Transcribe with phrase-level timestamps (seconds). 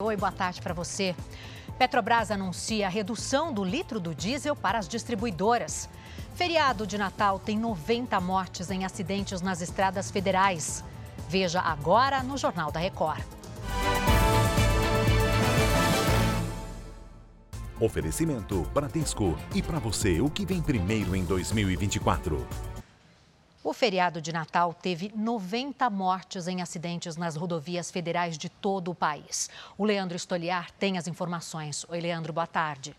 [0.00, 1.12] Oi, boa tarde para você.
[1.76, 5.88] Petrobras anuncia a redução do litro do diesel para as distribuidoras.
[6.36, 10.84] Feriado de Natal tem 90 mortes em acidentes nas estradas federais.
[11.28, 13.24] Veja agora no Jornal da Record.
[17.80, 19.36] Oferecimento Bradesco.
[19.52, 22.46] E para você, o que vem primeiro em 2024?
[23.62, 28.94] O feriado de Natal teve 90 mortes em acidentes nas rodovias federais de todo o
[28.94, 29.50] país.
[29.76, 31.84] O Leandro Estoliar tem as informações.
[31.88, 32.94] Oi, Leandro, boa tarde.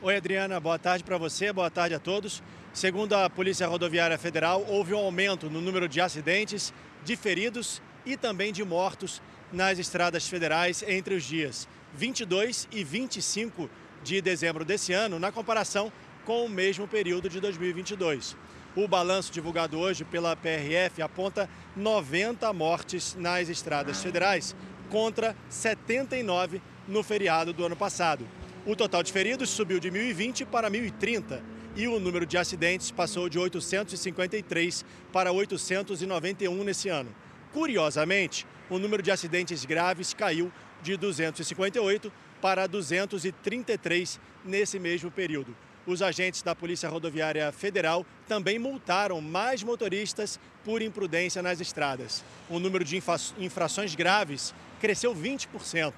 [0.00, 2.40] Oi, Adriana, boa tarde para você, boa tarde a todos.
[2.72, 6.72] Segundo a Polícia Rodoviária Federal, houve um aumento no número de acidentes,
[7.04, 9.20] de feridos e também de mortos
[9.52, 13.68] nas estradas federais entre os dias 22 e 25
[14.02, 15.92] de dezembro desse ano, na comparação
[16.24, 18.36] com o mesmo período de 2022.
[18.74, 24.56] O balanço divulgado hoje pela PRF aponta 90 mortes nas estradas federais,
[24.88, 28.26] contra 79 no feriado do ano passado.
[28.64, 31.42] O total de feridos subiu de 1.020 para 1.030
[31.74, 37.14] e o número de acidentes passou de 853 para 891 nesse ano.
[37.52, 45.54] Curiosamente, o número de acidentes graves caiu de 258 para 233 nesse mesmo período
[45.86, 52.24] os agentes da Polícia Rodoviária Federal também multaram mais motoristas por imprudência nas estradas.
[52.48, 53.02] O número de
[53.38, 55.92] infrações graves cresceu 20%.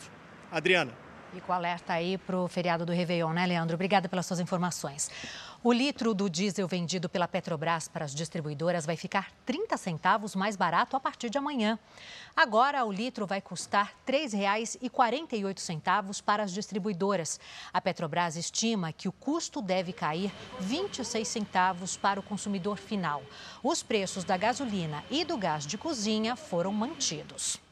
[0.51, 1.04] Adriana.
[1.35, 3.75] Fico alerta aí para o feriado do Réveillon, né, Leandro?
[3.75, 5.11] Obrigada pelas suas informações.
[5.65, 10.55] O litro do diesel vendido pela Petrobras para as distribuidoras vai ficar 30 centavos mais
[10.55, 11.77] barato a partir de amanhã.
[12.37, 17.41] Agora, o litro vai custar R$ 3,48 para as distribuidoras.
[17.73, 23.25] A Petrobras estima que o custo deve cair 26 centavos para o consumidor final.
[23.61, 27.64] Os preços da gasolina e do gás de cozinha foram mantidos.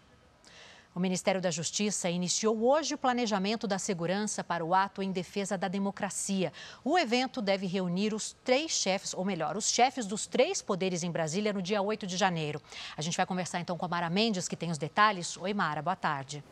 [0.95, 5.57] O Ministério da Justiça iniciou hoje o planejamento da segurança para o ato em defesa
[5.57, 6.53] da democracia.
[6.85, 11.11] O evento deve reunir os três chefes, ou melhor, os chefes dos três poderes em
[11.11, 12.61] Brasília no dia 8 de janeiro.
[12.95, 15.35] A gente vai conversar então com a Mara Mendes, que tem os detalhes.
[15.39, 16.45] Oi, Mara, boa tarde.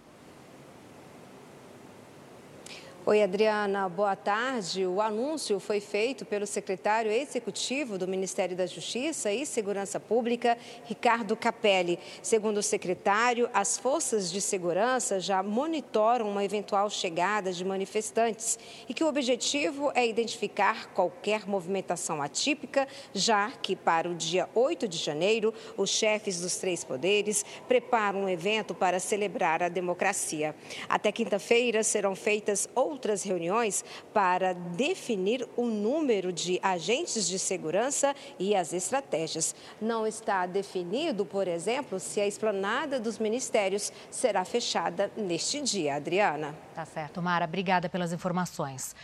[3.10, 4.86] Oi, Adriana, boa tarde.
[4.86, 11.34] O anúncio foi feito pelo secretário executivo do Ministério da Justiça e Segurança Pública, Ricardo
[11.34, 11.98] Capelli.
[12.22, 18.56] Segundo o secretário, as forças de segurança já monitoram uma eventual chegada de manifestantes
[18.88, 24.86] e que o objetivo é identificar qualquer movimentação atípica, já que para o dia 8
[24.86, 30.54] de janeiro, os chefes dos três poderes preparam um evento para celebrar a democracia.
[30.88, 38.14] Até quinta-feira serão feitas outras outras reuniões para definir o número de agentes de segurança
[38.38, 39.54] e as estratégias.
[39.80, 45.94] Não está definido, por exemplo, se a esplanada dos ministérios será fechada neste dia.
[45.94, 46.54] Adriana.
[46.74, 47.46] Tá certo, Mara.
[47.46, 48.94] Obrigada pelas informações.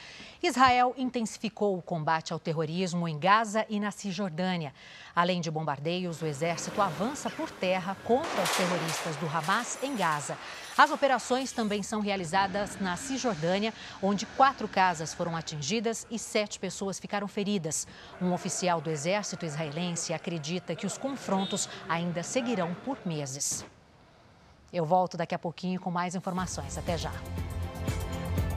[0.43, 4.75] Israel intensificou o combate ao terrorismo em Gaza e na Cisjordânia.
[5.15, 10.37] Além de bombardeios, o exército avança por terra contra os terroristas do Hamas em Gaza.
[10.77, 16.99] As operações também são realizadas na Cisjordânia, onde quatro casas foram atingidas e sete pessoas
[16.99, 17.87] ficaram feridas.
[18.21, 23.65] Um oficial do exército israelense acredita que os confrontos ainda seguirão por meses.
[24.71, 26.77] Eu volto daqui a pouquinho com mais informações.
[26.77, 27.13] Até já.